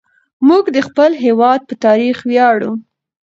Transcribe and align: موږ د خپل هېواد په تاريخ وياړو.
موږ 0.47 0.63
د 0.75 0.77
خپل 0.87 1.11
هېواد 1.25 1.61
په 1.69 1.73
تاريخ 1.85 2.17
وياړو. 2.29 2.71